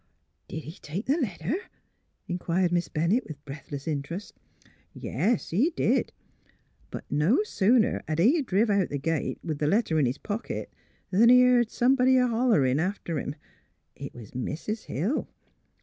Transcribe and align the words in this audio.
'Did 0.47 0.63
he 0.63 0.79
take 0.81 1.05
the 1.05 1.15
letter?' 1.19 1.57
'inquired 2.27 2.71
Miss 2.71 2.87
Ben 2.87 3.11
nett, 3.11 3.27
with 3.27 3.45
breathless 3.45 3.87
interest. 3.87 4.33
''Yes; 5.09 5.51
he 5.51 5.69
did. 5.75 6.11
But 6.89 7.03
no 7.11 7.43
sooner 7.43 8.01
had 8.07 8.17
he 8.17 8.41
driv' 8.41 8.67
out 8.71 8.89
the 8.89 8.97
gate, 8.97 9.37
with 9.43 9.59
the 9.59 9.67
letter 9.67 9.99
in 9.99 10.07
his 10.07 10.17
pocket 10.17 10.73
'an 11.11 11.29
he 11.29 11.43
heard 11.43 11.69
somebody 11.69 12.17
a 12.17 12.25
hollerin' 12.25 12.79
after 12.79 13.19
him. 13.19 13.35
It 13.95 14.15
was 14.15 14.33
Mis' 14.33 14.85
Hill. 14.85 15.27